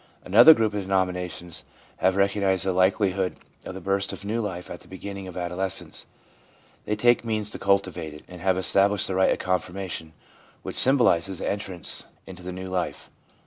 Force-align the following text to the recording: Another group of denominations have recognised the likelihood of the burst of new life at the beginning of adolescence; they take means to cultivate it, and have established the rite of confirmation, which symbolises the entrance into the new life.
Another 0.25 0.55
group 0.55 0.73
of 0.73 0.81
denominations 0.81 1.63
have 1.97 2.15
recognised 2.15 2.65
the 2.65 2.73
likelihood 2.73 3.35
of 3.65 3.75
the 3.75 3.79
burst 3.79 4.11
of 4.11 4.25
new 4.25 4.41
life 4.41 4.71
at 4.71 4.79
the 4.79 4.87
beginning 4.87 5.27
of 5.27 5.37
adolescence; 5.37 6.07
they 6.85 6.95
take 6.95 7.23
means 7.23 7.51
to 7.51 7.59
cultivate 7.59 8.15
it, 8.15 8.23
and 8.27 8.41
have 8.41 8.57
established 8.57 9.05
the 9.05 9.13
rite 9.13 9.29
of 9.31 9.37
confirmation, 9.37 10.13
which 10.63 10.75
symbolises 10.79 11.37
the 11.37 11.47
entrance 11.47 12.07
into 12.25 12.41
the 12.41 12.51
new 12.51 12.65
life. 12.65 13.11